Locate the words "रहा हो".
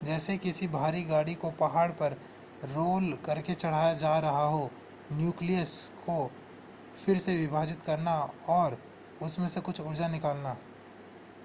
4.19-4.69